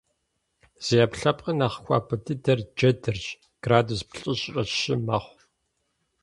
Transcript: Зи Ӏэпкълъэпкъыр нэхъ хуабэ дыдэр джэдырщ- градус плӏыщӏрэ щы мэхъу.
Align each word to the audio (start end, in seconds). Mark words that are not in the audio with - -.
Зи 0.85 0.95
Ӏэпкълъэпкъыр 0.99 1.55
нэхъ 1.59 1.77
хуабэ 1.83 2.15
дыдэр 2.23 2.59
джэдырщ- 2.77 3.25
градус 3.63 4.01
плӏыщӏрэ 4.09 4.63
щы 4.79 4.95
мэхъу. 5.05 5.37